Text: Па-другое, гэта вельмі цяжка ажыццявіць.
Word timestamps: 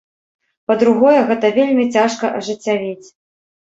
Па-другое, 0.71 1.19
гэта 1.29 1.53
вельмі 1.61 1.87
цяжка 2.01 2.35
ажыццявіць. 2.43 3.07